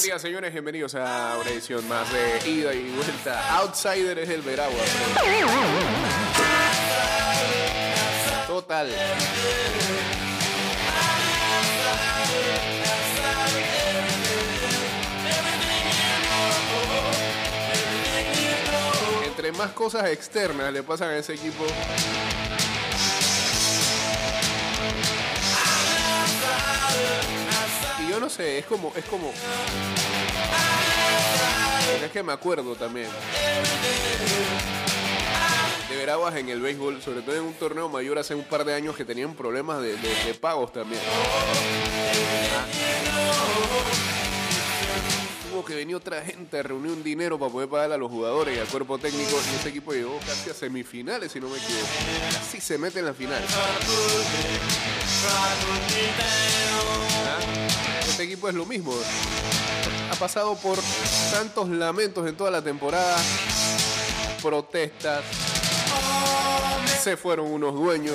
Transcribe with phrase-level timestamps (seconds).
[0.00, 0.50] Buen día, señores.
[0.50, 3.56] Bienvenidos a una edición más de ida y vuelta.
[3.56, 4.80] Outsider es el Veragua.
[8.46, 8.88] Total.
[19.26, 21.66] Entre más cosas externas le pasan a ese equipo,
[28.20, 29.32] no sé, es como, es como.
[32.04, 33.08] Es que me acuerdo también.
[35.88, 38.74] De Veraguas en el béisbol, sobre todo en un torneo mayor hace un par de
[38.74, 41.00] años que tenían problemas de pagos también.
[45.50, 48.56] Tuvo que venir otra gente a reunir un dinero para poder pagar a los jugadores
[48.56, 49.32] y al cuerpo técnico.
[49.50, 51.86] Y ese equipo llegó casi a semifinales, si no me equivoco.
[52.32, 53.42] Casi se mete en la final.
[58.20, 58.92] Este equipo es lo mismo.
[60.12, 60.78] Ha pasado por
[61.32, 63.16] tantos lamentos en toda la temporada,
[64.42, 65.24] protestas,
[67.02, 68.14] se fueron unos dueños,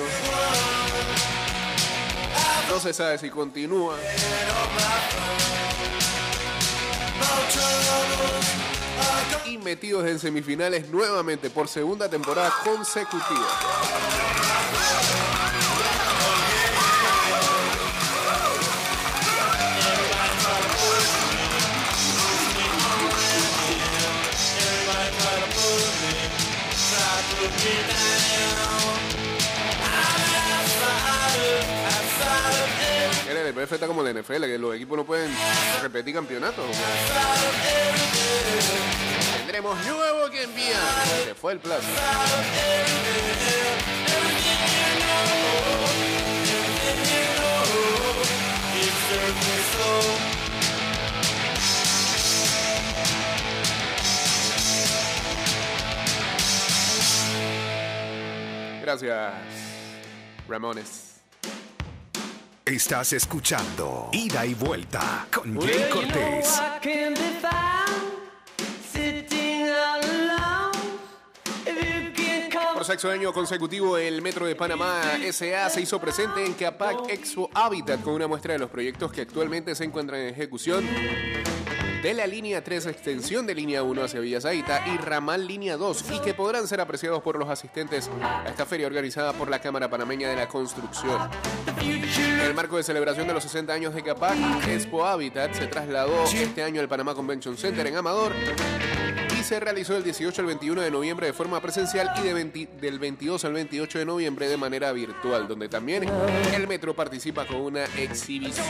[2.70, 3.96] no se sabe si continúa.
[9.44, 14.25] Y metidos en semifinales nuevamente por segunda temporada consecutiva.
[33.28, 35.30] El NPF está como la NFL, que los equipos no pueden
[35.82, 36.64] repetir campeonatos.
[39.38, 40.80] Tendremos nuevo campeón.
[41.24, 41.84] Se fue el plato.
[58.86, 59.32] Gracias,
[60.48, 61.20] Ramones.
[62.64, 66.62] Estás escuchando Ida y Vuelta con Jay Cortés.
[72.74, 75.02] Por sexto año consecutivo, el Metro de Panamá
[75.32, 79.22] SA se hizo presente en Capac Expo Habitat con una muestra de los proyectos que
[79.22, 80.86] actualmente se encuentran en ejecución
[82.02, 86.04] de la línea 3 extensión de línea 1 hacia Villa Zaita y ramal línea 2
[86.12, 89.88] y que podrán ser apreciados por los asistentes a esta feria organizada por la Cámara
[89.88, 91.30] Panameña de la Construcción.
[91.80, 94.36] En el marco de celebración de los 60 años de Capac,
[94.68, 98.32] Expo Habitat se trasladó este año al Panamá Convention Center en Amador
[99.38, 102.68] y se realizó del 18 al 21 de noviembre de forma presencial y de 20
[102.80, 106.04] del 22 al 28 de noviembre de manera virtual, donde también
[106.54, 108.66] el Metro participa con una exhibición.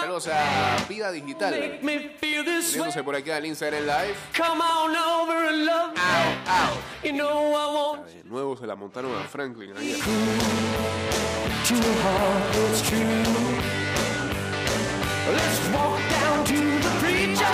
[0.00, 4.14] Saludos a Vida Digital, uniéndose por acá al Instagram Live.
[8.12, 9.96] De nuevo se la montaron a Franklin ayer.
[17.44, 17.51] Ah,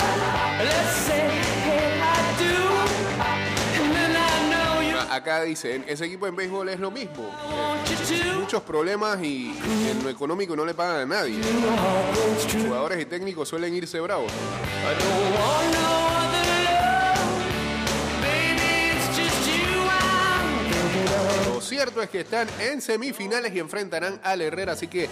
[5.19, 7.29] Acá dicen, ese equipo en béisbol es lo mismo.
[8.39, 9.53] Muchos problemas y
[9.89, 11.41] en lo económico no le pagan a nadie.
[12.65, 14.31] Jugadores y técnicos suelen irse bravos.
[21.53, 25.09] Lo cierto es que están en semifinales y enfrentarán al Herrera, así que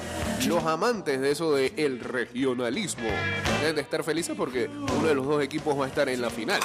[0.47, 3.09] los amantes de eso de el regionalismo
[3.59, 6.29] deben de estar felices porque uno de los dos equipos va a estar en la
[6.29, 6.61] final.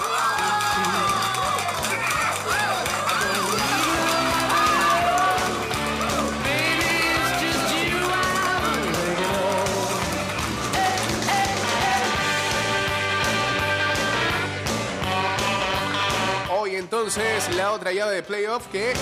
[16.72, 18.94] Hoy entonces la otra llave de playoff que eh,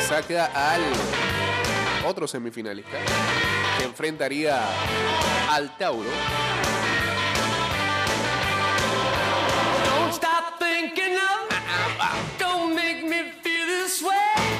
[0.00, 0.80] saca al
[2.06, 2.96] otro semifinalista
[3.76, 4.58] que enfrentaría
[5.50, 6.08] al Tauro.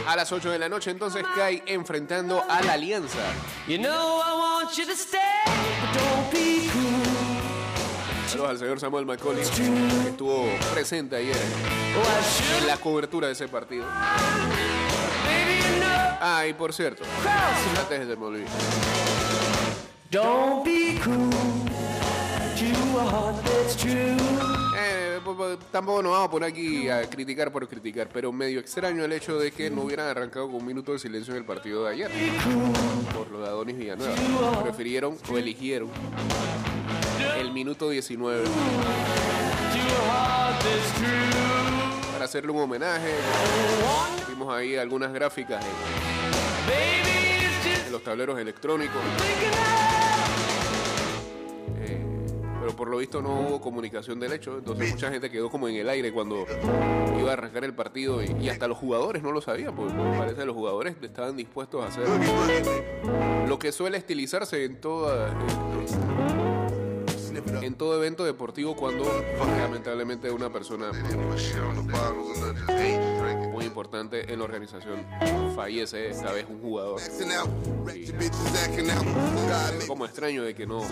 [0.06, 3.32] A las 8 de la noche entonces cae enfrentando a la Alianza.
[8.28, 10.44] Saludos al señor Samuel McCauley que estuvo
[10.74, 11.34] presente ayer
[12.60, 13.86] en la cobertura de ese partido.
[16.20, 17.04] Ah, y por cierto,
[17.80, 18.44] antes de me.
[20.10, 24.16] Don't be cruel to a heart that's true.
[24.78, 25.20] Eh,
[25.72, 29.38] tampoco nos vamos a poner aquí a criticar por criticar, pero medio extraño el hecho
[29.38, 32.10] de que no hubieran arrancado con un minuto de silencio en el partido de ayer
[33.14, 34.62] por lo de Adonis Villanueva.
[34.64, 35.88] Prefirieron o eligieron
[37.38, 38.44] el minuto 19.
[38.44, 38.52] to a
[40.08, 42.12] heart that's true.
[42.12, 43.14] Para hacerle un homenaje,
[44.28, 45.70] vimos ahí algunas gráficas en,
[47.86, 49.00] en los tableros electrónicos.
[51.80, 52.04] eh,
[52.60, 55.76] pero por lo visto no hubo comunicación del hecho, entonces mucha gente quedó como en
[55.76, 56.44] el aire cuando
[57.18, 60.40] iba a arrancar el partido y, y hasta los jugadores no lo sabían, porque parece
[60.40, 62.04] que los jugadores estaban dispuestos a hacer
[63.48, 66.47] lo que suele estilizarse en toda en,
[67.62, 69.04] en todo evento deportivo cuando
[69.58, 70.92] lamentablemente una persona
[73.52, 75.04] muy importante en la organización
[75.54, 77.00] fallece, esta vez un jugador.
[77.00, 77.10] Es
[79.86, 80.82] como extraño de que no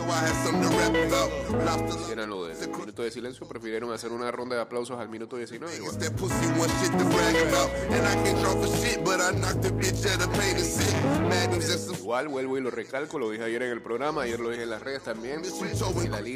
[2.00, 5.76] hicieran lo del minuto de silencio, prefirieron hacer una ronda de aplausos al minuto 19.
[5.76, 5.98] y bueno.
[5.98, 7.70] That pussy one shit to brag about.
[7.90, 10.64] And I can't draw for shit, but I knocked the bitch at a pain and
[10.64, 10.94] sit.
[11.28, 14.38] Magnums and some Igual vuelvo y lo recalco, lo dije ayer en el programa, ayer
[14.38, 15.42] lo dije en las redes también.
[15.44, 16.35] Si la liga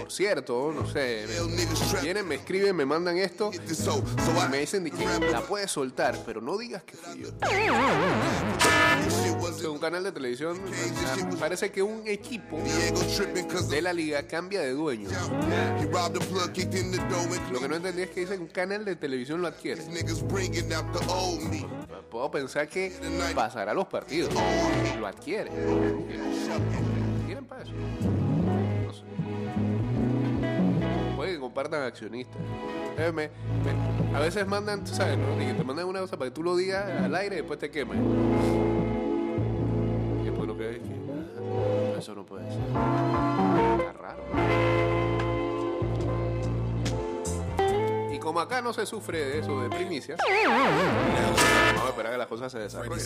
[0.00, 1.26] Por cierto, no sé,
[2.02, 3.58] vienen, me escriben, me mandan esto y
[4.50, 7.28] me dicen de que la puedes soltar, pero no digas que yo.
[9.52, 10.58] sea, un canal de televisión,
[11.38, 12.58] parece que un equipo
[13.68, 15.08] de la liga cambia de dueño.
[17.52, 19.82] Lo que no entendí es que dicen un canal de televisión lo adquiere.
[22.10, 22.92] Puedo pensar que
[23.34, 24.32] pasará los partidos.
[24.98, 25.50] Lo adquiere.
[27.26, 27.72] ¿Quieren para eso?
[31.56, 32.36] Compartan accionistas.
[32.98, 33.30] Eh, me-
[34.14, 35.16] a veces mandan, tú ¿sabes?
[35.16, 35.38] no?
[35.38, 37.70] Que te mandan una cosa para que tú lo digas al aire y después te
[37.70, 37.98] quemen.
[40.20, 42.60] Y después lo ah, Eso no puede ser.
[48.26, 50.18] Como acá no se sufre de eso, de primicias,
[50.48, 52.98] vamos a esperar a que las cosas se desarrollen.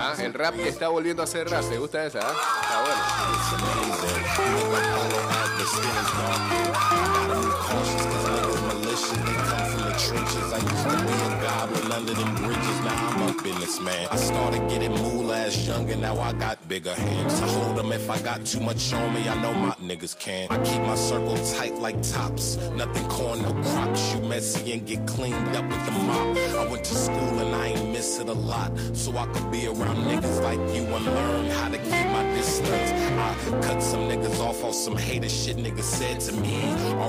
[0.00, 1.68] Ah, el rap está volviendo a ser rap.
[1.68, 2.20] ¿Te gusta esa?
[2.22, 2.32] ah?
[2.62, 3.02] Está bueno.
[8.98, 10.52] They come from the trenches.
[10.52, 12.80] I used to be a goblin under them bridges.
[12.80, 14.08] Now I'm a businessman.
[14.10, 17.40] I started getting moolah as young and now I got bigger hands.
[17.40, 19.28] I hold them if I got too much on me.
[19.28, 20.48] I know my niggas can.
[20.50, 22.56] I keep my circle tight like tops.
[22.74, 24.14] Nothing corn, no crops.
[24.14, 26.36] You messy and get cleaned up with the mop.
[26.36, 28.72] I went to school and I ain't miss it a lot.
[28.94, 32.92] So I could be around niggas like you and learn how to keep my distance.
[33.18, 36.62] I cut some niggas off on some hater shit niggas said to me.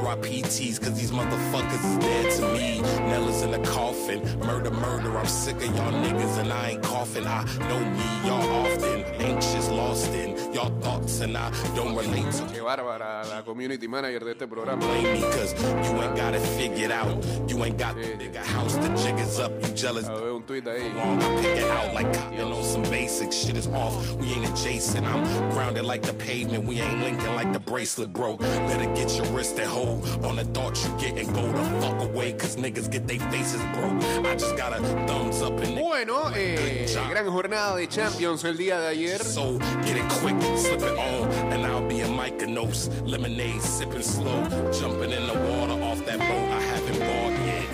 [0.05, 2.81] RIPTs, cause these motherfuckers is dead to me.
[3.09, 4.21] Nella's in the coffin.
[4.39, 5.17] Murder, murder.
[5.17, 7.25] I'm sick of y'all niggas and I ain't coughing.
[7.25, 9.03] I know me, y'all often.
[9.19, 14.19] Anxious, lost in y'all thoughts and I don't relate to Qué bárbara la community manager
[14.19, 14.79] de este programa.
[14.85, 17.23] blame me cause you ain't got it figured out.
[17.47, 20.07] You ain't got the bigger house, the jiggers up, you jealous.
[20.07, 20.89] Ah, A ver un tweet ahí.
[20.95, 23.93] I pick it out like cotton on some basic shit is off.
[24.15, 25.05] We ain't adjacent.
[25.05, 26.65] I'm grounded like the pavement.
[26.65, 28.37] We ain't linking like the bracelet, bro.
[28.37, 32.01] Better get your wrist and hold on the thoughts you get and go the fuck
[32.01, 34.01] away, cause niggas get their faces broke.
[34.25, 38.79] I just got a thumbs up and Bueno, eh, gran jornada de Champions el día
[38.79, 39.19] de ayer.
[39.19, 42.89] So get it quick, slip it on, and I'll be in Mykonos.
[43.05, 47.69] Lemonade sipping slow, jumping in the water off that boat I haven't bought yet.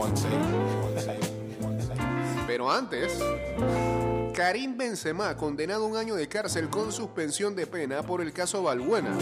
[0.00, 0.32] One take,
[0.82, 1.24] one take,
[1.60, 2.46] one take.
[2.46, 3.20] Pero antes,
[4.34, 8.62] Karim Benzema condenado a un año de cárcel con suspensión de pena por el caso
[8.62, 9.16] Balbuena.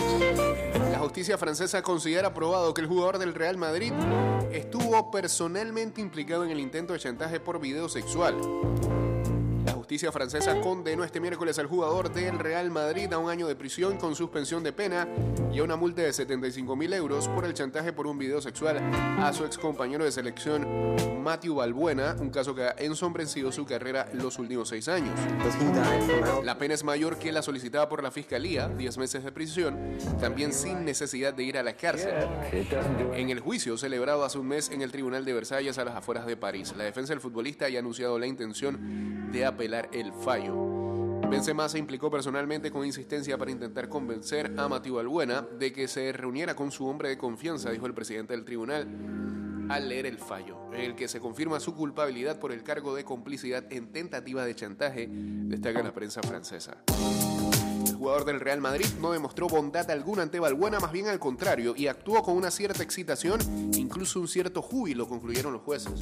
[0.93, 3.93] La justicia francesa considera probado que el jugador del Real Madrid
[4.53, 8.37] estuvo personalmente implicado en el intento de chantaje por video sexual.
[9.89, 13.97] Justicia francesa condenó este miércoles al jugador del Real Madrid a un año de prisión
[13.97, 15.09] con suspensión de pena
[15.51, 18.77] y a una multa de 75 mil euros por el chantaje por un video sexual
[19.19, 24.11] a su ex compañero de selección Matthew Balbuena, un caso que ha ensombrecido su carrera
[24.13, 25.19] los últimos seis años.
[26.45, 30.53] La pena es mayor que la solicitada por la fiscalía, 10 meses de prisión, también
[30.53, 32.15] sin necesidad de ir a la cárcel.
[33.15, 36.27] En el juicio celebrado hace un mes en el Tribunal de Versalles a las afueras
[36.27, 40.55] de París, la defensa del futbolista ha anunciado la intención de apelar el fallo.
[41.29, 46.13] Benzema se implicó personalmente con insistencia para intentar convencer a Mathieu Balbuena de que se
[46.13, 48.89] reuniera con su hombre de confianza, dijo el presidente del tribunal
[49.69, 53.05] al leer el fallo, en el que se confirma su culpabilidad por el cargo de
[53.05, 56.79] complicidad en tentativa de chantaje, destaca la prensa francesa.
[57.87, 61.75] El jugador del Real Madrid no demostró bondad alguna ante Balbuena, más bien al contrario,
[61.77, 63.41] y actuó con una cierta excitación,
[63.75, 65.93] incluso un cierto júbilo, concluyeron los jueces.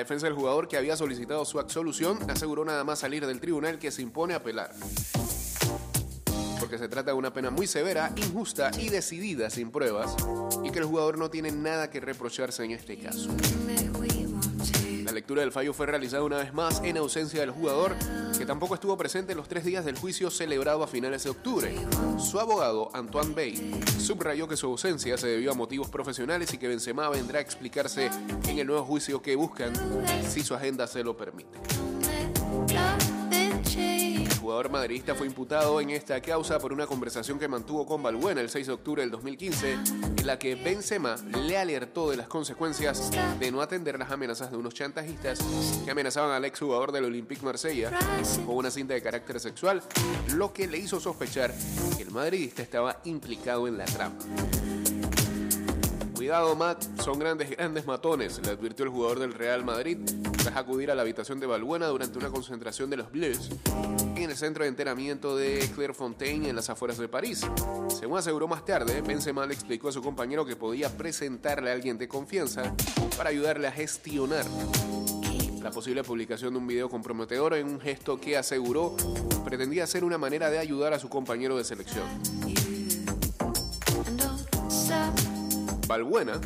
[0.00, 3.90] Defensa del jugador que había solicitado su absolución aseguró nada más salir del tribunal que
[3.90, 4.72] se impone apelar.
[6.58, 10.16] Porque se trata de una pena muy severa, injusta y decidida sin pruebas,
[10.64, 13.30] y que el jugador no tiene nada que reprocharse en este caso.
[15.20, 17.94] Lectura del fallo fue realizada una vez más en ausencia del jugador,
[18.38, 21.74] que tampoco estuvo presente en los tres días del juicio celebrado a finales de octubre.
[22.18, 26.68] Su abogado, Antoine Bay, subrayó que su ausencia se debió a motivos profesionales y que
[26.68, 28.10] Benzema vendrá a explicarse
[28.48, 29.74] en el nuevo juicio que buscan
[30.26, 31.58] si su agenda se lo permite.
[34.50, 38.40] El jugador madridista fue imputado en esta causa por una conversación que mantuvo con Balbuena
[38.40, 41.14] el 6 de octubre del 2015, en la que Benzema
[41.46, 45.38] le alertó de las consecuencias de no atender las amenazas de unos chantajistas
[45.84, 47.96] que amenazaban al exjugador del Olympique Marsella
[48.44, 49.84] con una cinta de carácter sexual,
[50.34, 51.54] lo que le hizo sospechar
[51.96, 54.16] que el madridista estaba implicado en la trama.
[56.30, 59.98] Cuidado, Matt, son grandes, grandes matones, le advirtió el jugador del Real Madrid
[60.40, 63.50] tras acudir a la habitación de Balbuena durante una concentración de los Blues
[64.14, 67.44] en el centro de entrenamiento de Clairefontaine en las afueras de París.
[67.88, 71.98] Según aseguró más tarde, Benzema le explicó a su compañero que podía presentarle a alguien
[71.98, 72.76] de confianza
[73.16, 74.46] para ayudarle a gestionar
[75.60, 78.94] la posible publicación de un video comprometedor en un gesto que aseguró
[79.44, 82.06] pretendía ser una manera de ayudar a su compañero de selección.
[85.90, 86.40] Balbuena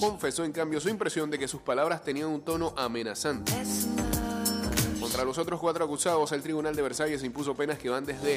[0.00, 3.52] confesó en cambio su impresión de que sus palabras tenían un tono amenazante.
[4.98, 8.36] Contra los otros cuatro acusados, el Tribunal de Versalles impuso penas que van desde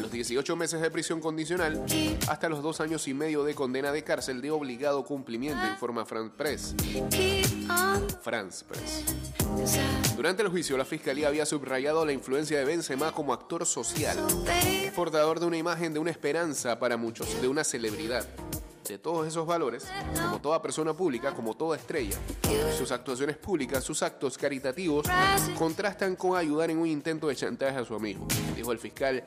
[0.00, 1.84] los 18 meses de prisión condicional
[2.28, 6.34] hasta los dos años y medio de condena de cárcel de obligado cumplimiento, informa France
[6.36, 6.76] Press.
[8.22, 9.04] France Press.
[10.14, 14.16] Durante el juicio, la fiscalía había subrayado la influencia de Benzema como actor social,
[14.94, 18.24] portador de una imagen de una esperanza para muchos, de una celebridad
[18.90, 22.16] de todos esos valores, como toda persona pública, como toda estrella.
[22.76, 25.06] Sus actuaciones públicas, sus actos caritativos,
[25.56, 29.22] contrastan con ayudar en un intento de chantaje a su amigo, dijo el fiscal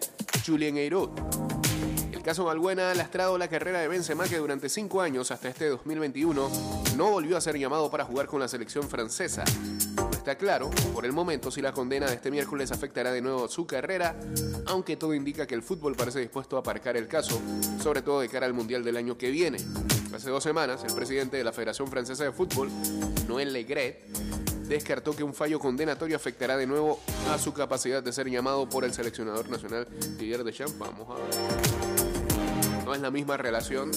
[0.46, 0.74] Julien.
[0.74, 5.67] El caso Balbuena ha lastrado la carrera de Benzema que durante cinco años, hasta este
[5.70, 6.50] 2021,
[6.98, 9.43] no volvió a ser llamado para jugar con la selección francesa.
[10.23, 13.67] Está claro, por el momento, si la condena de este miércoles afectará de nuevo su
[13.67, 14.15] carrera,
[14.67, 17.41] aunque todo indica que el fútbol parece dispuesto a aparcar el caso,
[17.81, 19.57] sobre todo de cara al Mundial del año que viene.
[20.15, 22.69] Hace dos semanas, el presidente de la Federación Francesa de Fútbol,
[23.27, 24.05] Noël Legret,
[24.69, 28.85] descartó que un fallo condenatorio afectará de nuevo a su capacidad de ser llamado por
[28.85, 30.79] el seleccionador nacional Didier Deschamps.
[30.79, 32.85] Vamos a ver.
[32.85, 33.91] No es la misma relación,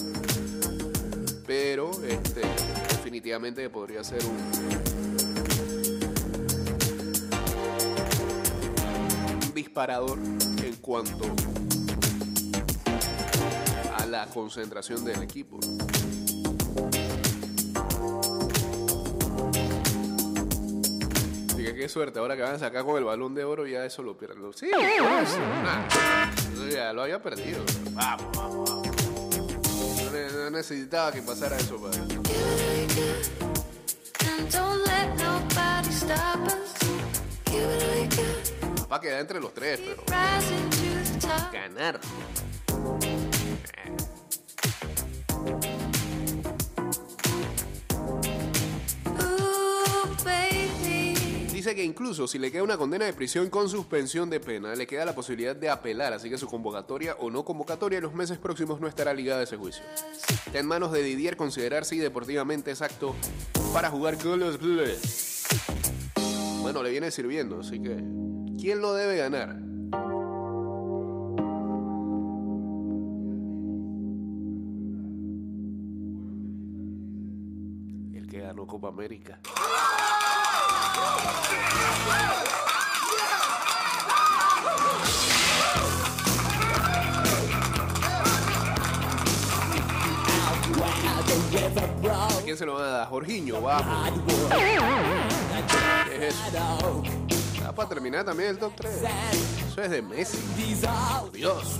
[1.45, 2.41] pero este,
[2.89, 4.96] definitivamente podría ser un,
[10.63, 11.23] en cuanto
[13.95, 15.59] a la concentración del equipo.
[21.55, 24.17] Qué suerte, ahora que van a sacar con el balón de oro ya eso lo
[24.17, 24.51] pierden.
[24.55, 26.31] Sí, ah,
[26.71, 27.63] ya lo había perdido.
[27.91, 28.87] Vamos, vamos, vamos.
[30.03, 31.77] No, ne- no necesitaba que pasara eso
[38.97, 40.03] Para quedar entre los tres, pero
[41.53, 41.99] ganar.
[51.51, 54.87] Dice que incluso si le queda una condena de prisión con suspensión de pena, le
[54.87, 58.39] queda la posibilidad de apelar, así que su convocatoria o no convocatoria en los meses
[58.39, 59.83] próximos no estará ligada a ese juicio.
[60.47, 63.15] Está en manos de Didier considerar si deportivamente es apto
[63.73, 65.45] para jugar con los Blues.
[66.61, 68.26] Bueno, le viene sirviendo, así que
[68.57, 69.61] ¿quién lo debe ganar?
[78.13, 79.39] El que ganó Copa América.
[92.09, 93.07] ¿A quién se lo van a dar?
[93.09, 94.11] Jorginho, vamos.
[96.09, 97.26] ¿Qué es eso?
[97.77, 98.91] Para terminar también el top 3.
[99.71, 100.39] Eso es de Messi.
[101.31, 101.79] Dios.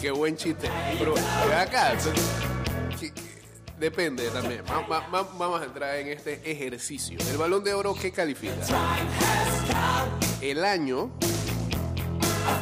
[0.00, 0.68] Qué buen chiste.
[0.98, 1.14] Pero
[1.56, 1.92] acá.
[3.78, 4.62] Depende también.
[4.68, 7.18] Va- vamos a entrar en este ejercicio.
[7.30, 8.54] El balón de oro, ¿qué califica?
[10.40, 11.10] El año.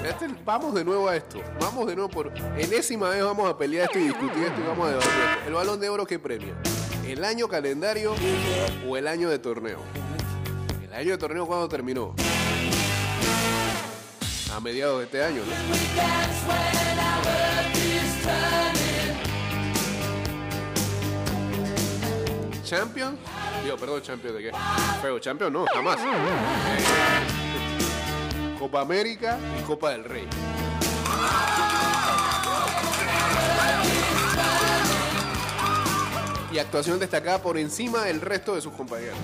[0.09, 1.41] Este- vamos de nuevo a esto.
[1.61, 4.87] Vamos de nuevo por enésima vez vamos a pelear esto y discutir esto y vamos
[4.87, 5.11] a debatir.
[5.47, 6.55] El balón de oro, ¿qué premia?
[7.07, 8.15] ¿El año calendario
[8.88, 9.81] o el año de torneo?
[10.83, 12.15] El año de torneo, ¿cuándo terminó?
[14.55, 16.59] A mediados de este año, ¿no?
[22.65, 23.19] Champion,
[23.81, 24.53] perdón, Champion de qué?
[25.00, 25.99] Pero Champion no, jamás.
[28.59, 30.27] Copa América y Copa del Rey.
[36.53, 39.17] Y actuación destacada por encima del resto de sus compañeros.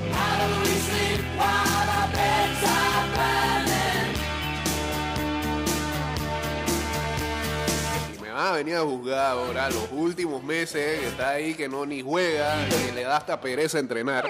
[8.17, 11.69] Y me va a venir a juzgar ahora los últimos meses que está ahí, que
[11.69, 14.29] no ni juega, que le da hasta pereza entrenar.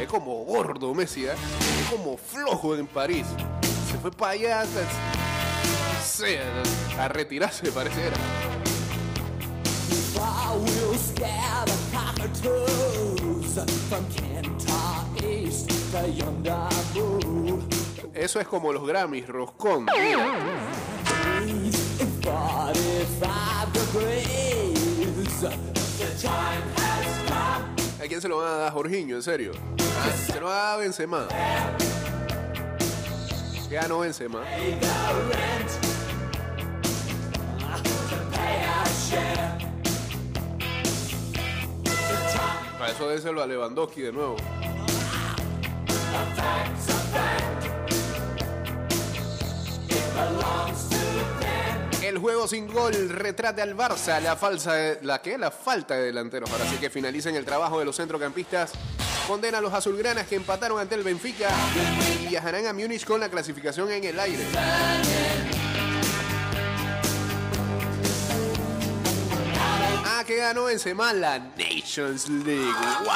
[0.00, 1.32] Es como gordo Messi, ¿eh?
[1.32, 3.26] es como flojo en París.
[3.90, 4.88] Se fue para allá hasta, no
[6.02, 6.38] sé,
[6.98, 8.16] a retirarse pareciera.
[18.14, 19.84] Eso es como los Grammys, roscón.
[19.84, 20.26] Mira,
[21.42, 21.70] In
[22.22, 25.40] 45 degrees.
[25.40, 27.80] The time has come.
[28.02, 29.16] ¿A quién se lo van a dar, Jorginho?
[29.16, 29.52] ¿En serio?
[30.02, 31.28] Ah, Se lo va a dar a Benzema.
[33.70, 34.40] Ya no Benzema.
[42.78, 44.36] Para eso déselo a Lewandowski de nuevo.
[52.02, 56.50] El juego sin gol retrata al Barça, la falsa, la que la falta de delanteros.
[56.50, 58.72] Ahora sí que finalicen el trabajo de los centrocampistas.
[59.30, 61.48] Condena a los azulgranas que empataron ante el Benfica
[62.20, 64.44] y viajarán a Múnich con la clasificación en el aire.
[70.04, 72.74] Ah, que ganó Benzema la Nations League.
[73.04, 73.12] ¡Wow!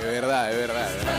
[0.00, 1.09] Es verdad, es verdad, es verdad.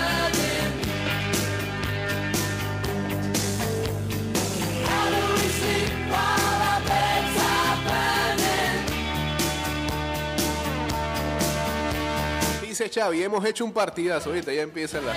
[12.81, 14.29] Dice Xavi, hemos hecho un partidazo.
[14.29, 15.13] Ahorita ya empieza la,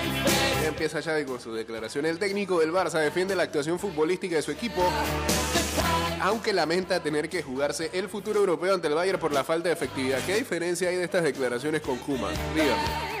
[0.61, 2.05] ya empieza Xavi con su declaración.
[2.05, 4.87] El técnico del Barça defiende la actuación futbolística de su equipo,
[6.21, 9.73] aunque lamenta tener que jugarse el futuro europeo ante el Bayern por la falta de
[9.73, 10.23] efectividad.
[10.27, 12.29] ¿Qué diferencia hay de estas declaraciones con Kuma?
[12.53, 13.14] Dígame.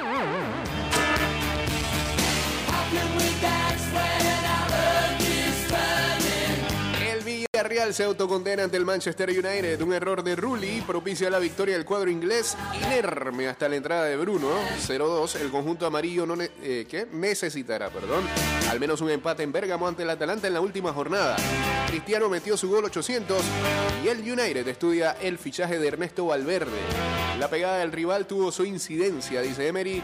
[7.75, 9.81] Villarreal se autocondena ante el Manchester United.
[9.81, 14.15] Un error de Rulli propicia la victoria del cuadro inglés inerme hasta la entrada de
[14.15, 14.47] Bruno.
[14.87, 15.35] 0-2.
[15.41, 18.23] El conjunto amarillo no ne- eh, necesitará perdón,
[18.69, 21.35] al menos un empate en Bérgamo ante el Atalanta en la última jornada.
[21.87, 23.43] Cristiano metió su gol 800
[24.05, 26.79] y el United estudia el fichaje de Ernesto Valverde.
[27.39, 30.01] La pegada del rival tuvo su incidencia, dice Emery,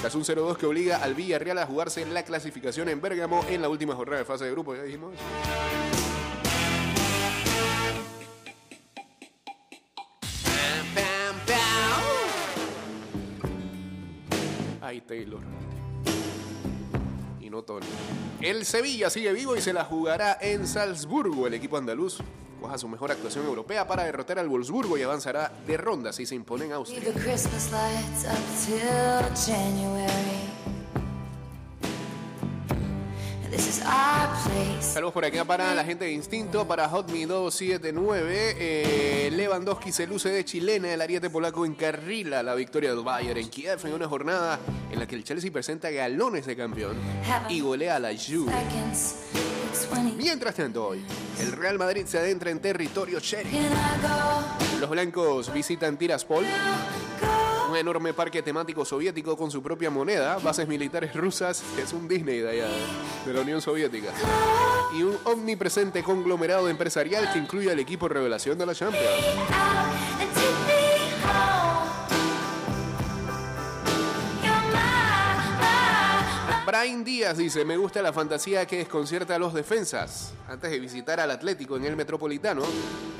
[0.00, 3.68] tras un 0-2 que obliga al Villarreal a jugarse la clasificación en Bérgamo en la
[3.68, 5.12] última jornada de fase de grupo, ya dijimos.
[15.10, 15.40] Taylor.
[17.40, 17.84] Y no Tony.
[18.40, 21.48] El Sevilla sigue vivo y se la jugará en Salzburgo.
[21.48, 22.18] El equipo andaluz
[22.60, 26.36] coja su mejor actuación europea para derrotar al Wolfsburgo y avanzará de ronda si se
[26.36, 27.02] impone en Austria.
[34.80, 38.56] Saludos por acá para la gente de Instinto, para Hotme 279.
[38.58, 40.92] Eh, Lewandowski se luce de chilena.
[40.92, 44.58] El ariete polaco encarrila la victoria del Bayern en Kiev en una jornada
[44.90, 46.96] en la que el Chelsea presenta galones de campeón
[47.48, 48.50] y golea a la Juve.
[48.50, 49.16] Seconds,
[49.70, 50.16] it's 20.
[50.16, 51.04] Mientras tanto, hoy,
[51.40, 53.52] el Real Madrid se adentra en territorio sheriff.
[54.80, 56.44] Los blancos visitan Tiraspol.
[57.70, 62.40] Un enorme parque temático soviético con su propia moneda, bases militares rusas, es un Disney
[62.40, 62.68] de allá,
[63.24, 64.08] de la Unión Soviética,
[64.92, 69.06] y un omnipresente conglomerado empresarial que incluye al equipo revelación de la Champions.
[76.80, 80.32] Efraín Díaz dice, me gusta la fantasía que desconcierta a los defensas.
[80.48, 82.62] Antes de visitar al Atlético en el Metropolitano,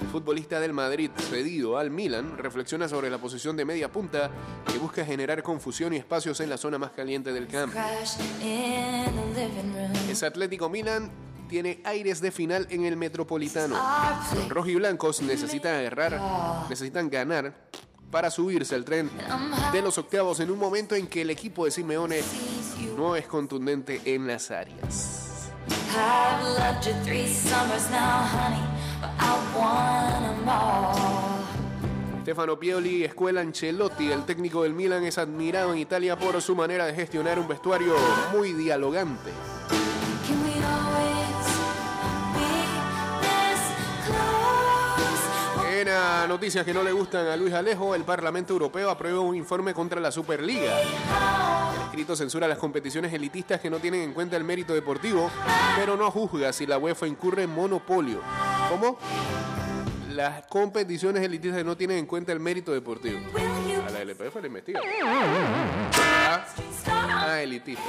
[0.00, 4.30] el futbolista del Madrid cedido al Milan reflexiona sobre la posición de media punta
[4.66, 7.78] que busca generar confusión y espacios en la zona más caliente del campo.
[10.08, 11.10] Ese Atlético Milan
[11.46, 13.76] tiene aires de final en el Metropolitano.
[14.36, 16.18] Los rojiblancos necesitan agarrar,
[16.70, 17.68] necesitan ganar
[18.10, 19.10] para subirse al tren
[19.72, 22.20] de los octavos en un momento en que el equipo de Simeone
[22.96, 25.50] no es contundente en las áreas.
[30.36, 32.22] 'em.
[32.22, 36.86] Stefano Pioli, escuela Ancelotti, el técnico del Milan, es admirado en Italia por su manera
[36.86, 37.94] de gestionar un vestuario
[38.32, 39.30] muy dialogante.
[46.28, 50.00] Noticias que no le gustan a Luis Alejo, el Parlamento Europeo aprueba un informe contra
[50.00, 50.80] la Superliga.
[50.80, 55.30] El escrito censura las competiciones elitistas que no tienen en cuenta el mérito deportivo,
[55.76, 58.20] pero no juzga si la UEFA incurre en monopolio.
[58.68, 58.98] ¿Cómo?
[60.10, 63.20] Las competiciones elitistas no tienen en cuenta el mérito deportivo.
[63.86, 64.80] A la LPF le investiga.
[65.04, 66.44] Ah,
[66.88, 67.82] ah, elitista.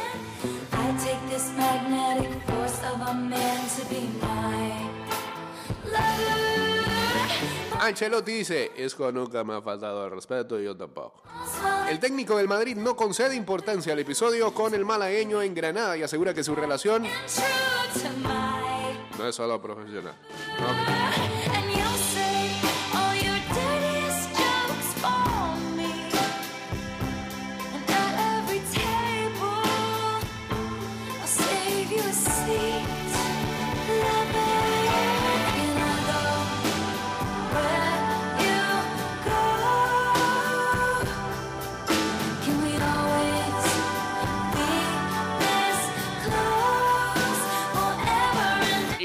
[6.22, 6.71] Take
[7.82, 11.24] Ancelotti dice, eso nunca me ha faltado el respeto y yo tampoco.
[11.90, 16.04] El técnico del Madrid no concede importancia al episodio con el malagueño en Granada y
[16.04, 17.08] asegura que su relación
[19.18, 20.16] no es solo profesional.
[20.60, 21.61] And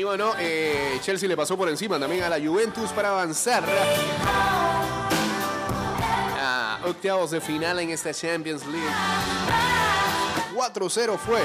[0.07, 3.65] bueno, eh, Chelsea le pasó por encima también a la Juventus para avanzar
[6.41, 8.87] a octavos de final en esta Champions League.
[10.55, 11.41] 4-0 fue.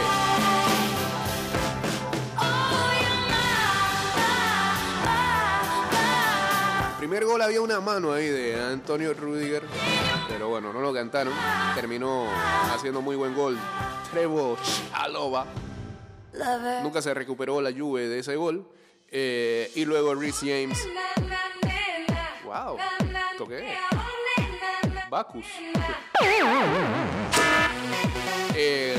[7.00, 9.63] Primer gol había una mano ahí de Antonio Rudiger,
[10.30, 11.34] pero bueno, no lo cantaron.
[11.74, 12.28] Terminó
[12.71, 13.58] haciendo muy buen gol.
[14.12, 14.56] Trevo
[14.91, 15.47] Chalova.
[16.84, 18.67] Nunca se recuperó la Juve de ese gol.
[19.10, 20.88] Eh, y luego Rhys James.
[22.46, 22.78] Wow.
[23.32, 23.80] ¿Esto qué es?
[25.10, 25.46] Bacchus.
[28.56, 28.96] Eh,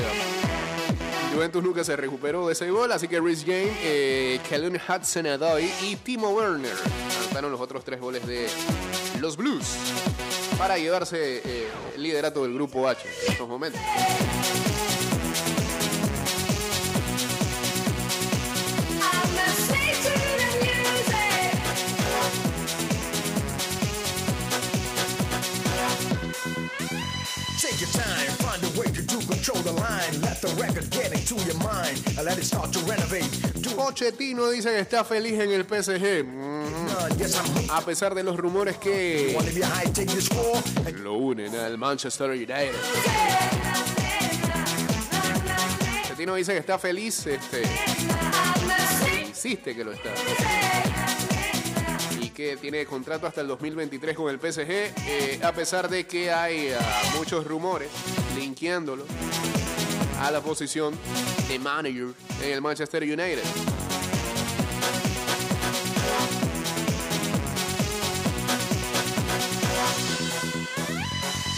[1.33, 4.39] Juventus nunca se recuperó de ese gol, así que Rhys James, eh,
[4.87, 6.75] Hudson-Odoi y Timo Werner
[7.23, 8.47] anotaron los otros tres goles de
[9.19, 9.65] los Blues
[10.59, 13.81] para llevarse eh, el liderato del grupo H en estos momentos.
[29.83, 30.21] Control the line.
[30.21, 33.29] Let the record get into your mind and let it start to renovate.
[33.61, 36.23] Do Pochettino dice que está feliz en el PSG.
[36.23, 42.75] Mm, A pesar de los rumores que the lo unen al Manchester United.
[46.01, 47.63] Pochettino dice que está feliz, este,
[49.27, 50.13] insiste que lo está.
[52.21, 54.69] Y que tiene contrato hasta el 2023 con el PSG,
[55.07, 57.89] eh, a pesar de que hay ah, muchos rumores
[58.35, 59.05] linkeándolo
[60.23, 60.97] a la posición
[61.49, 63.43] de manager en el Manchester United.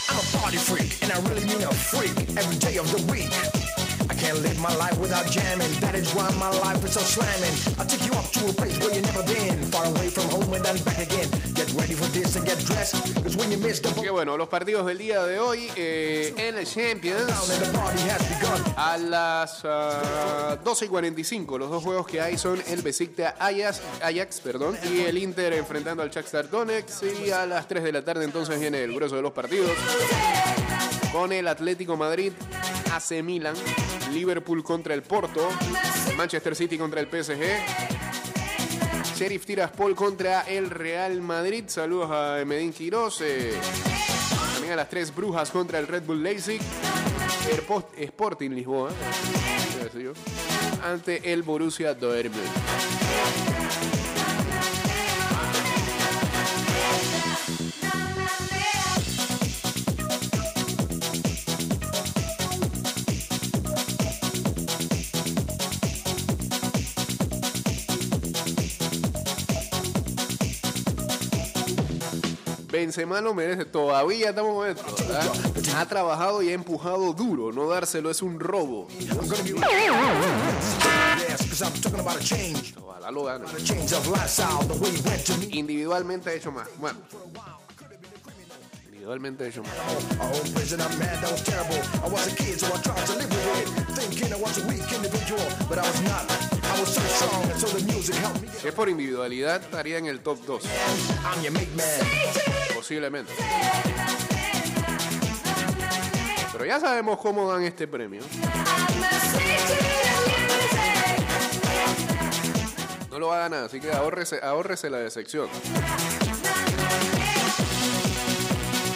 [0.09, 3.64] I'm a party freak, and I really mean a freak every day of the week.
[4.09, 5.71] I can't live my life without jamming.
[5.79, 7.55] That is why my life is so slamming.
[7.79, 9.57] I'll take you up to a place where you've never been.
[9.71, 11.29] Far away from home and then back again.
[11.53, 12.95] Get ready for this and get dressed.
[13.23, 16.57] Cause when you miss the Que bueno, los partidos del día de hoy eh, en
[16.57, 17.31] el Champions.
[18.77, 23.81] A las ah, 12 y 45, los dos juegos que hay son el Besiktas Ajax,
[24.01, 27.03] Ajax perdón, y el Inter enfrentando al Shakhtar Donetsk.
[27.25, 29.71] Y a las 3 de la tarde entonces viene el grueso de los partidos
[31.15, 32.33] con el Atlético Madrid,
[32.93, 33.55] AC Milan,
[34.11, 35.47] Liverpool contra el Porto,
[36.17, 37.39] Manchester City contra el PSG.
[39.15, 41.63] Sheriff Tiraspol contra el Real Madrid.
[41.67, 43.21] Saludos a Medín Quirós.
[43.21, 43.53] eh,
[44.55, 46.59] también a las 3 Brujas contra el Red Bull Leipzig.
[47.49, 48.89] El Post- Sporting Lisboa.
[49.97, 50.11] yo,
[50.83, 53.54] Ante el Borussia Dortmund.
[72.85, 74.85] Benzema lo merece, todavía estamos con esto.
[75.07, 75.27] ¿verdad?
[75.75, 78.87] Ha trabajado y ha empujado duro, no dárselo es un robo.
[82.79, 83.45] Ojalá lo gane.
[85.49, 86.67] Individualmente ha hecho más.
[86.77, 86.99] Bueno.
[88.85, 89.71] Individualmente ha hecho más.
[98.59, 100.63] Si es por individualidad, estaría en el top 2.
[100.63, 101.85] I'm your make man.
[102.73, 103.31] Posiblemente.
[106.51, 108.21] Pero ya sabemos cómo dan este premio.
[113.11, 115.47] No lo va a ganar, así que ahórrese, ahórrese la decepción.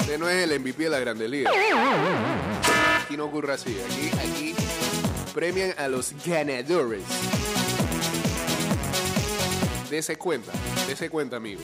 [0.01, 1.51] Este no es el MVP de la Grande Liga.
[3.03, 3.77] Aquí no ocurre así.
[3.89, 4.55] Aquí, aquí
[5.33, 7.03] premian a los ganadores.
[9.89, 10.51] Dese cuenta,
[10.87, 11.61] dese cuenta, amigo.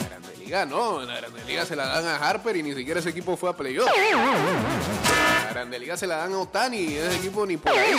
[0.00, 3.00] La Grande Liga no, la Grande Liga se la dan a Harper y ni siquiera
[3.00, 3.88] ese equipo fue a playoff.
[3.88, 7.96] La Grande Liga se la dan a Otani y ese equipo ni por ahí.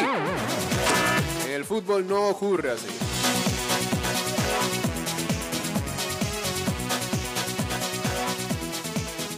[1.46, 2.88] En el fútbol no ocurre así.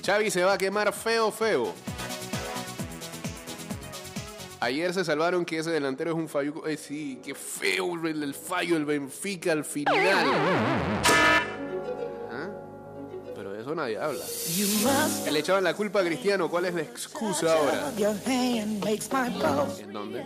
[0.05, 1.73] Xavi se va a quemar feo, feo.
[4.59, 6.65] Ayer se salvaron que ese delantero es un fallo.
[6.65, 9.95] Eh, sí, qué feo el, el fallo del Benfica al final.
[12.31, 12.49] ¿Ah?
[13.35, 14.23] Pero de eso nadie habla.
[15.31, 16.49] Le echaban la culpa a Cristiano.
[16.49, 17.91] ¿Cuál es la excusa ahora?
[19.79, 20.23] ¿En dónde?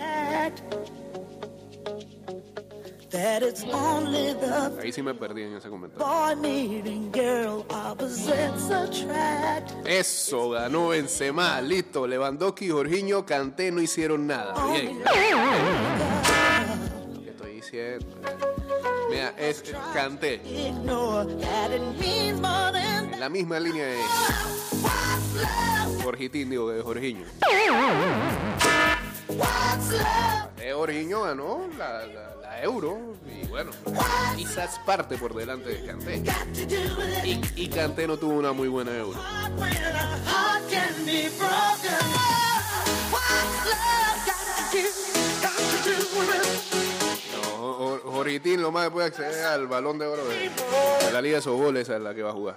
[3.12, 6.06] That it's only the Ahí sí me perdí en ese comentario.
[6.06, 9.72] boy meeting girl opposites attract.
[9.86, 11.60] Eso, ganó Benzema.
[11.60, 12.08] Listo.
[12.08, 14.54] Lewandowski Jorginho Canté no hicieron nada.
[14.72, 15.00] Bien.
[17.14, 18.06] Lo que estoy diciendo.
[19.10, 19.62] Mira, es
[19.94, 20.36] Canté.
[20.46, 23.98] Ignore that it means more than En la misma línea de
[24.82, 26.04] what's love.
[26.04, 27.26] Jorgitín, digo, de Jorginho.
[29.28, 30.62] What's love?
[30.62, 32.31] Eh, Jorginho ganó la, la-
[32.62, 33.72] la Euro y bueno,
[34.38, 36.24] quizás parte por delante de Canté.
[37.26, 39.20] Y, y Kanté no tuvo una muy buena Euro.
[39.58, 42.08] When a heart can be broken.
[43.12, 44.84] What's love got to do?
[45.42, 47.36] Got to do with it.
[47.36, 50.50] No, Jo- Jo- Jorgitín lo más que puede acceder al balón de oro de,
[51.06, 52.56] de la Liga de Sobol, esa es la que va a jugar.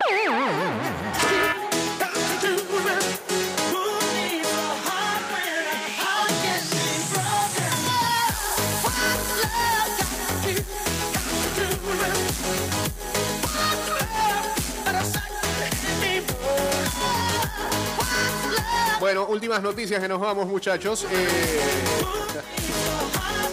[19.04, 21.04] Bueno, últimas noticias que nos vamos, muchachos.
[21.12, 21.58] Eh,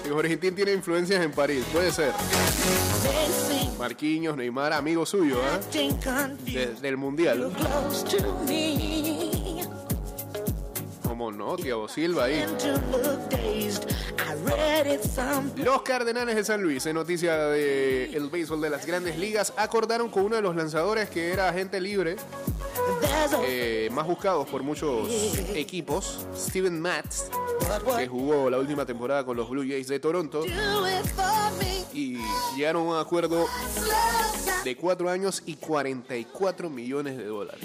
[0.10, 2.14] Jorgitín tiene influencias en París, puede ser.
[3.78, 5.42] Marquinhos, Neymar, amigo suyo,
[6.02, 6.54] confused.
[6.54, 7.52] De- del Mundial.
[11.04, 12.46] Como no, Thiago Silva ahí.
[15.58, 20.10] Los Cardenales de San Luis, en noticia del el béisbol de las grandes ligas, acordaron
[20.10, 22.16] con uno de los lanzadores que era agente libre,
[23.46, 25.10] eh, más buscados por muchos
[25.54, 27.30] equipos, Steven Matz,
[27.98, 30.44] que jugó la última temporada con los Blue Jays de Toronto,
[31.94, 32.18] y
[32.56, 33.48] llegaron a un acuerdo
[34.64, 37.62] de cuatro años y 44 millones de dólares.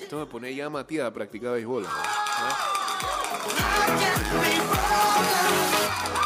[0.00, 1.84] Esto me pone ya a Matías a practicar béisbol.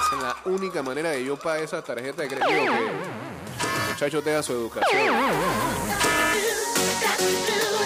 [0.07, 4.23] Esa es la única manera de yo pagar esa tarjeta de crédito que el muchacho
[4.23, 5.03] tenga su educación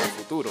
[0.02, 0.50] el futuro.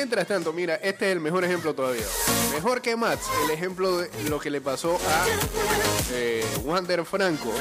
[0.00, 2.06] Mientras tanto, mira, este es el mejor ejemplo todavía.
[2.54, 5.26] Mejor que Mats, el ejemplo de lo que le pasó a
[6.14, 7.52] eh, Wander Franco,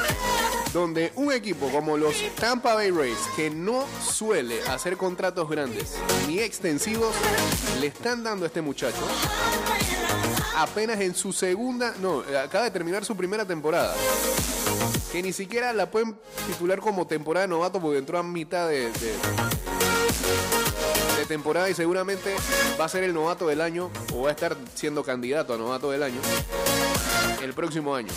[0.72, 5.96] donde un equipo como los Tampa Bay Rays, que no suele hacer contratos grandes
[6.30, 7.14] ni extensivos,
[7.82, 9.06] le están dando a este muchacho
[10.56, 13.94] apenas en su segunda, no, acaba de terminar su primera temporada.
[15.12, 16.16] Que ni siquiera la pueden
[16.48, 18.90] titular como temporada de novato porque entró a mitad de,
[21.30, 22.36] temporada y seguramente
[22.80, 25.92] va a ser el novato del año o va a estar siendo candidato a novato
[25.92, 26.20] del año
[27.44, 28.10] el próximo año.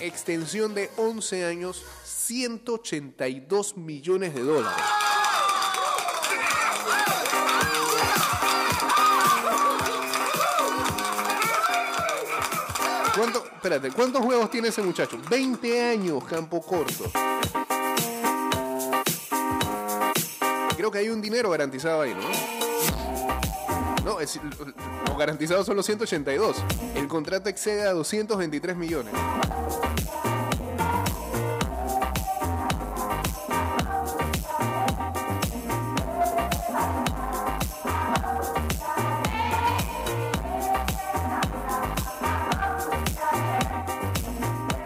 [0.00, 4.84] Extensión de 11 años, 182 millones de dólares.
[13.14, 13.44] ¿Cuánto?
[13.46, 15.18] espérate, ¿cuántos juegos tiene ese muchacho?
[15.30, 17.04] 20 años, campo corto.
[20.90, 22.20] Que hay un dinero garantizado ahí, ¿no?
[24.04, 24.38] No, es,
[25.08, 26.62] lo garantizado son los 182.
[26.94, 29.12] El contrato excede a 223 millones.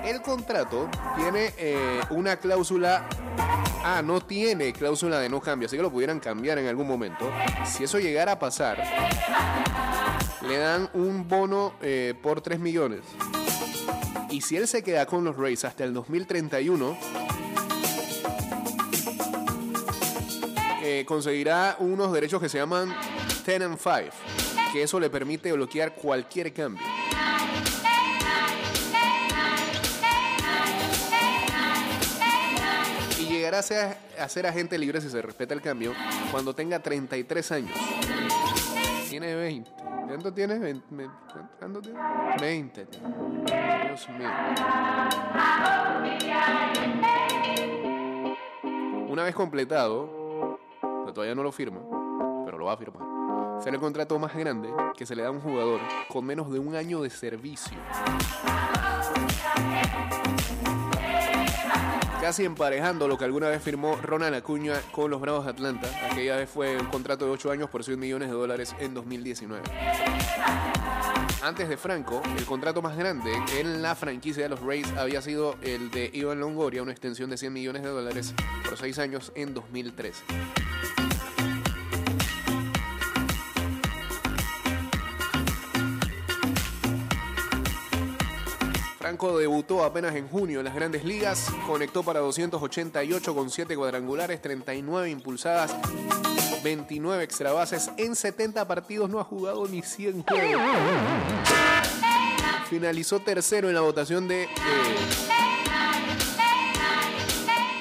[0.03, 3.07] El contrato tiene eh, una cláusula.
[3.83, 7.31] Ah, no tiene cláusula de no cambio, así que lo pudieran cambiar en algún momento.
[7.65, 8.83] Si eso llegara a pasar,
[10.47, 13.01] le dan un bono eh, por 3 millones.
[14.31, 16.97] Y si él se queda con los Rays hasta el 2031,
[20.83, 22.95] eh, conseguirá unos derechos que se llaman
[23.47, 24.17] 10 and 5,
[24.73, 26.85] que eso le permite bloquear cualquier cambio.
[33.51, 35.93] Llegará a ser, a agente libre si se respeta el cambio
[36.31, 37.77] cuando tenga 33 años.
[39.09, 39.71] Tiene 20.
[40.07, 40.59] ¿Cuánto tiene?
[40.59, 41.09] 20.
[41.59, 41.99] ¿Cuánto tiene?
[42.41, 42.87] 20.
[42.87, 44.31] Dios mío.
[49.09, 50.61] Una vez completado,
[51.13, 51.81] todavía no lo firma,
[52.45, 53.03] pero lo va a firmar.
[53.61, 56.61] Será el contrato más grande que se le da a un jugador con menos de
[56.61, 57.77] un año de servicio.
[62.21, 65.89] Casi emparejando lo que alguna vez firmó Ronald Acuña con los Bravos de Atlanta.
[66.11, 69.63] Aquella vez fue un contrato de 8 años por 100 millones de dólares en 2019.
[71.43, 75.57] Antes de Franco, el contrato más grande en la franquicia de los Rays había sido
[75.63, 79.55] el de Ivan Longoria, una extensión de 100 millones de dólares por 6 años en
[79.55, 80.23] 2013.
[89.11, 94.41] Franco debutó apenas en junio en las grandes ligas, conectó para 288 con 7 cuadrangulares,
[94.41, 95.75] 39 impulsadas,
[96.63, 97.91] 29 extra bases.
[97.97, 100.63] En 70 partidos no ha jugado ni 100 juegos.
[102.69, 104.49] Finalizó tercero en la votación de, eh,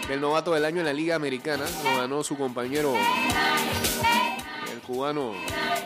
[0.07, 1.65] del novato del año en la Liga Americana.
[1.83, 2.95] Lo ganó su compañero,
[4.73, 5.33] el cubano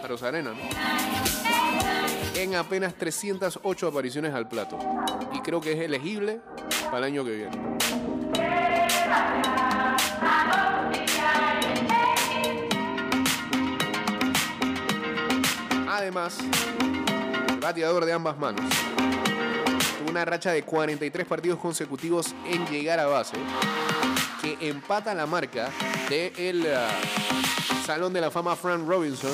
[0.07, 2.02] Rosarena, ¿no?
[2.43, 4.77] En apenas 308 apariciones al plato.
[5.33, 6.41] Y creo que es elegible
[6.85, 7.57] para el año que viene.
[15.89, 16.37] Además,
[17.49, 18.65] el bateador de ambas manos
[19.99, 23.37] tuvo una racha de 43 partidos consecutivos en llegar a base,
[24.41, 25.69] que empata la marca
[26.09, 26.67] del
[27.85, 29.31] Salón de la Fama Frank Robinson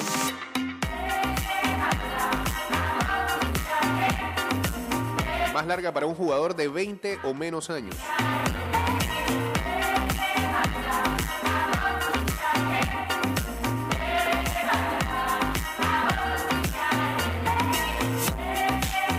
[5.59, 7.93] más larga para un jugador de 20 o menos años.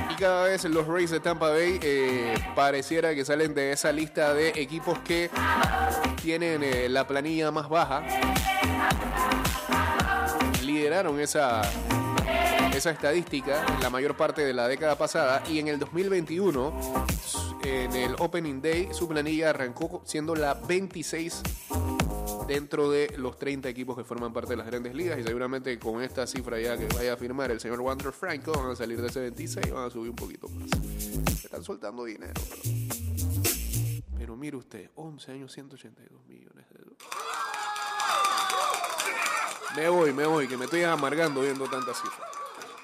[0.09, 4.33] Y cada vez los Rays de Tampa Bay eh, pareciera que salen de esa lista
[4.33, 5.29] de equipos que
[6.23, 8.03] tienen eh, la planilla más baja.
[10.63, 11.61] Lideraron esa
[12.81, 16.73] esa estadística en la mayor parte de la década pasada y en el 2021,
[17.63, 21.43] en el Opening Day, su planilla arrancó siendo la 26
[22.49, 26.01] dentro de los 30 equipos que forman parte de las grandes ligas y seguramente con
[26.01, 29.09] esta cifra ya que vaya a firmar el señor Wander Franco van a salir de
[29.09, 30.71] ese 26 y van a subir un poquito más.
[31.39, 32.33] Se están soltando dinero.
[32.33, 37.07] Pero, pero mire usted, 11 años, 182 millones de dólares.
[39.77, 42.31] Me voy, me voy, que me estoy amargando viendo tantas cifras.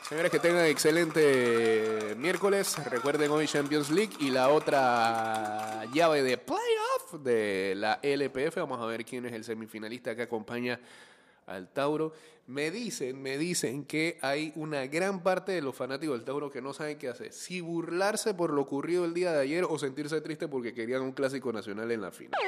[0.08, 2.76] Señores, que tengan excelente miércoles.
[2.88, 8.54] Recuerden hoy Champions League y la otra llave de playoff de la LPF.
[8.54, 10.78] Vamos a ver quién es el semifinalista que acompaña
[11.46, 12.12] al Tauro.
[12.46, 16.62] Me dicen, me dicen que hay una gran parte de los fanáticos del Tauro que
[16.62, 17.32] no saben qué hacer.
[17.32, 21.11] Si burlarse por lo ocurrido el día de ayer o sentirse triste porque querían un
[21.11, 22.40] clásico nacional en la final.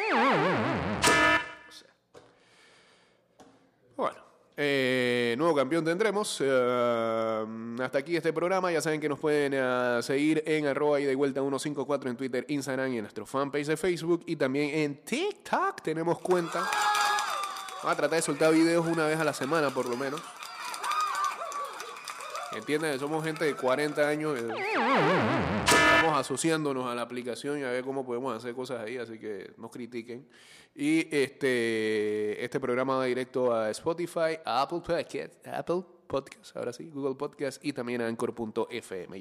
[4.61, 6.38] Eh, nuevo campeón tendremos.
[6.40, 7.46] Eh,
[7.80, 8.72] hasta aquí este programa.
[8.72, 12.44] Ya saben que nos pueden eh, seguir en arroba y de vuelta 154 en Twitter,
[12.48, 14.24] Instagram y en nuestro fanpage de Facebook.
[14.26, 16.68] Y también en TikTok tenemos cuenta.
[17.84, 20.20] Vamos a tratar de soltar videos una vez a la semana por lo menos.
[22.50, 24.40] Entienden, somos gente de 40 años.
[26.18, 29.70] Asociándonos a la aplicación y a ver cómo podemos hacer cosas ahí, así que no
[29.70, 30.26] critiquen.
[30.74, 36.88] Y este, este programa va directo a Spotify, a Apple Podcast, Apple Podcast, ahora sí,
[36.90, 39.18] Google Podcast y también a Anchor.fm.